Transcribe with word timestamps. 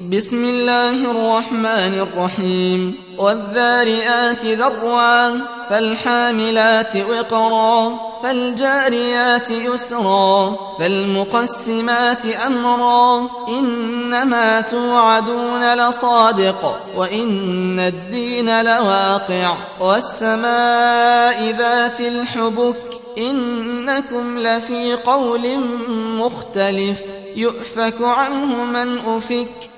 بسم 0.00 0.44
الله 0.44 1.10
الرحمن 1.10 2.06
الرحيم. 2.06 2.94
والذارئات 3.18 4.44
ذروا 4.44 5.38
فالحاملات 5.70 6.96
وقرا 6.96 7.98
فالجاريات 8.22 9.50
يسرا 9.50 10.56
فالمقسمات 10.78 12.26
أمرا. 12.26 13.28
إنما 13.48 14.60
توعدون 14.60 15.74
لصادق 15.74 16.80
وإن 16.96 17.80
الدين 17.80 18.64
لواقع. 18.64 19.56
والسماء 19.80 21.50
ذات 21.58 22.00
الحبك 22.00 22.76
إنكم 23.18 24.38
لفي 24.38 24.94
قول 24.94 25.58
مختلف. 25.96 27.00
يؤفك 27.36 28.02
عنه 28.02 28.64
من 28.64 28.98
أفك. 28.98 29.70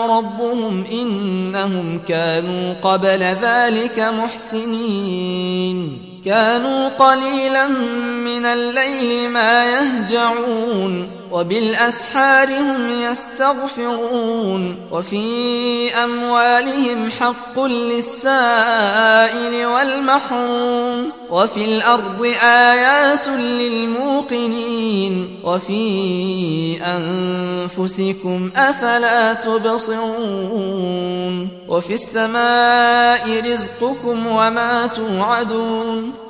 ربهم 0.00 0.84
إنهم 0.92 2.00
كانوا 2.08 2.74
قبل 2.82 3.22
ذلك 3.42 3.98
محسنين 4.22 5.98
كانوا 6.24 6.88
قليلا 6.88 7.66
من 8.24 8.46
الليل 8.46 9.30
ما 9.30 9.64
يهجعون 9.64 11.10
وبالأسحار 11.36 12.48
هم 12.58 12.90
يستغفرون 12.90 14.76
وفي 14.92 15.94
أموالهم 15.94 17.10
حق 17.10 17.60
للسائل 17.60 18.86
والمحروم 19.66 21.12
وفي 21.30 21.64
الأرض 21.64 22.22
آيات 22.42 23.28
للموقنين 23.28 24.88
وفي 25.44 26.78
أنفسكم 26.82 28.50
أفلا 28.56 29.32
تبصرون 29.32 30.68
وفي 31.68 31.94
السماء 31.94 33.52
رزقكم 33.52 34.26
وما 34.26 34.86
توعدون 34.86 36.25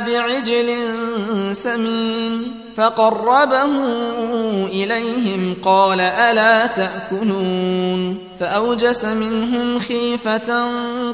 بعجل 0.00 0.76
سمين 1.52 2.52
فقربه 2.76 3.64
إليهم 4.66 5.56
قال 5.62 6.00
ألا 6.00 6.66
تأكلون 6.66 8.18
فأوجس 8.40 9.04
منهم 9.04 9.78
خيفة 9.78 10.70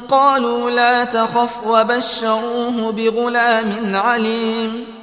قالوا 0.09 0.69
لا 0.69 1.03
تخف 1.03 1.67
وبشروه 1.67 2.91
بغلام 2.91 3.95
عليم 3.95 4.85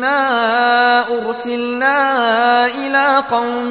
إنا 0.00 1.08
أرسلنا 1.08 2.66
إلى 2.66 3.24
قوم 3.30 3.70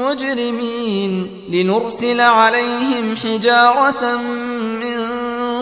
مجرمين 0.00 1.30
لنرسل 1.50 2.20
عليهم 2.20 3.16
حجارة 3.16 4.16
من 4.16 5.02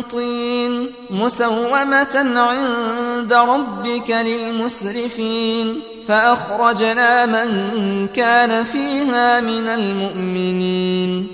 طين 0.02 0.90
مسومة 1.10 2.16
عند 2.36 3.32
ربك 3.32 4.10
للمسرفين 4.10 5.80
فأخرجنا 6.08 7.26
من 7.26 8.08
كان 8.14 8.64
فيها 8.64 9.40
من 9.40 9.68
المؤمنين 9.68 11.33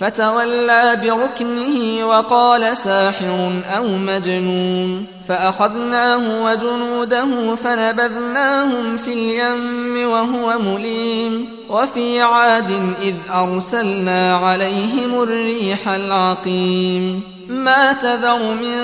فتولى 0.00 1.00
بركنه 1.02 2.06
وقال 2.06 2.76
ساحر 2.76 3.62
أو 3.76 3.86
مجنون 3.86 5.06
فأخذناه 5.28 6.44
وجنوده 6.44 7.54
فنبذناهم 7.54 8.96
في 8.96 9.12
اليم 9.12 10.10
وهو 10.10 10.58
مليم 10.58 11.48
وفي 11.70 12.20
عاد 12.20 12.94
إذ 13.02 13.14
أرسلنا 13.30 14.36
عليهم 14.36 15.22
الريح 15.22 15.88
العقيم 15.88 17.37
ما 17.48 17.92
تذر 17.92 18.52
من 18.52 18.74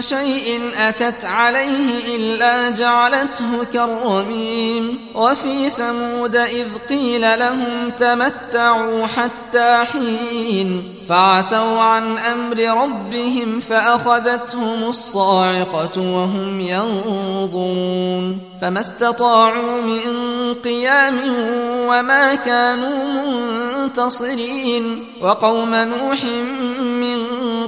شيء 0.00 0.60
أتت 0.78 1.24
عليه 1.24 2.16
إلا 2.16 2.70
جعلته 2.70 3.64
كالرميم. 3.72 4.98
وفي 5.14 5.70
ثمود 5.70 6.36
إذ 6.36 6.66
قيل 6.88 7.38
لهم 7.38 7.90
تمتعوا 7.98 9.06
حتى 9.06 9.84
حين 9.92 10.94
فعتوا 11.08 11.80
عن 11.80 12.18
أمر 12.18 12.82
ربهم 12.82 13.60
فأخذتهم 13.60 14.84
الصاعقة 14.84 16.00
وهم 16.00 16.60
ينظرون. 16.60 18.38
فما 18.60 18.80
استطاعوا 18.80 19.82
من 19.82 20.54
قيام 20.54 21.20
وما 21.88 22.34
كانوا 22.34 23.14
منتصرين. 23.84 25.04
وقوم 25.22 25.74
نوح 25.74 26.18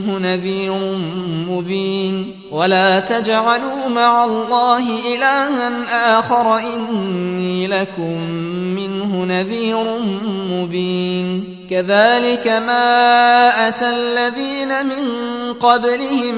منه 0.00 0.18
نذير 0.18 0.72
مبين. 1.48 2.40
ولا 2.50 3.00
تجعلوا 3.00 3.88
مع 3.88 4.24
الله 4.24 5.14
إلها 5.14 6.18
آخر 6.18 6.58
إني 6.58 7.66
لكم 7.66 8.20
منه 8.74 9.24
نذير 9.24 9.98
مبين. 10.50 11.56
كذلك 11.70 12.48
ما 12.48 13.68
أتى 13.68 13.88
الذين 13.88 14.86
من 14.86 15.04
قبلهم 15.52 16.34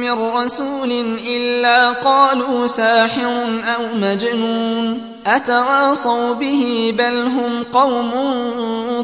من 0.00 0.12
رسول 0.34 0.92
إلا 1.26 1.90
قالوا 1.90 2.66
ساحر 2.66 3.32
أو 3.76 3.82
مجنون 4.00 5.10
أتواصوا 5.26 6.34
به 6.34 6.94
بل 6.98 7.26
هم 7.26 7.62
قوم 7.72 8.10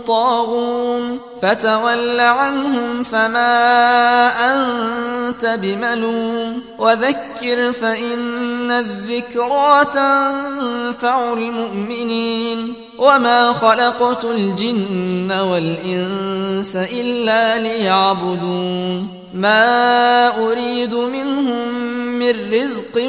طاغون 0.06 1.19
فتول 1.43 2.20
عنهم 2.20 3.02
فما 3.02 4.28
أنت 4.54 5.58
بملوم 5.62 6.62
وذكر 6.78 7.72
فإن 7.72 8.70
الذكرى 8.70 9.84
تنفع 9.93 11.32
المؤمنين 11.32 12.75
وما 12.98 13.52
خلقت 13.52 14.25
الجن 14.25 15.32
والإنس 15.32 16.76
إلا 16.76 17.58
ليعبدون 17.58 19.15
ما 19.34 20.28
أريد 20.46 20.94
منهم 20.94 21.69
من 22.19 22.52
رزق 22.52 23.02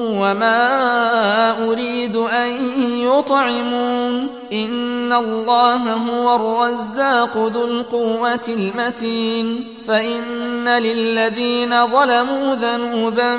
وما 0.00 1.68
أريد 1.68 2.16
أن 2.16 2.50
يطعمون. 2.82 4.28
إن 4.52 5.12
الله 5.12 5.92
هو 5.92 6.36
الرزاق 6.36 7.36
ذو 7.36 7.64
القوة 7.64 8.40
المتين. 8.48 9.64
فإن 9.88 10.68
للذين 10.68 11.86
ظلموا 11.86 12.54
ذنوبا 12.54 13.36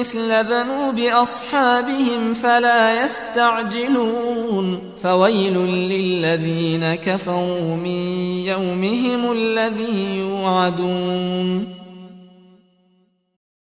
مثل 0.00 0.44
ذنوب 0.44 0.98
أصحابهم 0.98 2.34
فلا 2.34 3.04
يستعجلون. 3.04 4.80
فويل 5.02 5.58
للذين 5.66 6.94
كفروا 6.94 7.76
من 7.76 8.18
يومهم 8.46 9.32
الذي 9.32 10.18
يوعدون. 10.18 11.77